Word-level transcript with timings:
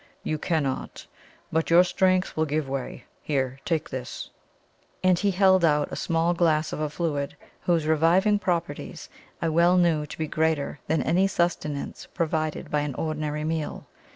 You 0.23 0.39
cannot? 0.39 1.05
But 1.51 1.69
your 1.69 1.83
strength 1.83 2.35
will 2.35 2.45
give 2.45 2.67
way 2.67 3.03
here, 3.21 3.59
take 3.65 3.91
this." 3.91 4.31
And 5.03 5.23
lie 5.23 5.29
held 5.29 5.63
out 5.63 5.89
a 5.91 5.95
small 5.95 6.33
glass 6.33 6.73
of 6.73 6.79
a 6.79 6.89
fluid 6.89 7.37
whose 7.61 7.85
revivifying 7.85 8.39
properties 8.39 9.09
I 9.43 9.49
well 9.49 9.77
knew 9.77 10.07
to 10.07 10.17
be 10.17 10.25
greater 10.27 10.79
than 10.87 11.03
any 11.03 11.27
sustenance 11.27 12.07
provided 12.15 12.71
by 12.71 12.79
an 12.79 12.95
ordinary 12.95 13.43
meal. 13.43 13.85